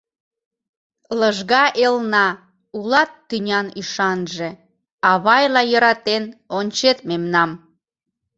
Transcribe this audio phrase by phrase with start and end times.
[1.19, 2.27] Лыжга элна,
[2.77, 4.49] улат тӱнян ӱшанже,
[5.11, 6.23] Авайла йӧратен
[6.57, 7.51] ончет мемнам.